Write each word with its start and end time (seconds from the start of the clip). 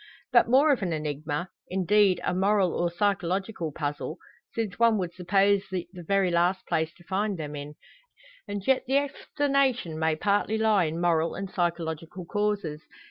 But 0.31 0.49
more 0.49 0.71
of 0.71 0.81
an 0.81 0.93
enigma 0.93 1.49
indeed, 1.69 2.19
a 2.23 2.33
moral, 2.33 2.73
or 2.73 2.89
psychological 2.89 3.71
puzzle; 3.71 4.17
since 4.51 4.79
one 4.79 4.97
would 4.97 5.13
suppose 5.13 5.61
it 5.71 5.89
the 5.93 6.01
very 6.01 6.31
last 6.31 6.65
place 6.65 6.91
to 6.95 7.03
find 7.03 7.37
them 7.37 7.55
in. 7.55 7.75
And 8.47 8.65
yet 8.65 8.85
the 8.87 8.97
explanation 8.97 9.99
may 9.99 10.15
partly 10.15 10.57
lie 10.57 10.85
in 10.85 10.99
moral 10.99 11.35
and 11.35 11.51
psychological 11.51 12.25
causes. 12.25 12.81